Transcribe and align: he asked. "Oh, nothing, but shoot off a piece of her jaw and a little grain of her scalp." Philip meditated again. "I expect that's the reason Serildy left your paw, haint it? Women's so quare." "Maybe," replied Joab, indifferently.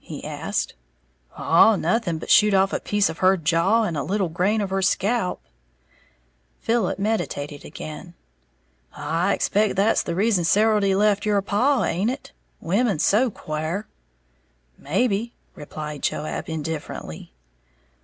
he 0.03 0.25
asked. 0.25 0.73
"Oh, 1.37 1.75
nothing, 1.75 2.17
but 2.17 2.31
shoot 2.31 2.55
off 2.55 2.73
a 2.73 2.79
piece 2.79 3.07
of 3.07 3.19
her 3.19 3.37
jaw 3.37 3.83
and 3.83 3.95
a 3.95 4.01
little 4.01 4.29
grain 4.29 4.59
of 4.59 4.71
her 4.71 4.81
scalp." 4.81 5.39
Philip 6.59 6.97
meditated 6.97 7.63
again. 7.63 8.15
"I 8.97 9.35
expect 9.35 9.75
that's 9.75 10.01
the 10.01 10.15
reason 10.15 10.43
Serildy 10.43 10.95
left 10.95 11.23
your 11.23 11.39
paw, 11.43 11.83
haint 11.83 12.09
it? 12.09 12.31
Women's 12.59 13.05
so 13.05 13.29
quare." 13.29 13.87
"Maybe," 14.75 15.33
replied 15.53 16.01
Joab, 16.01 16.49
indifferently. 16.49 17.31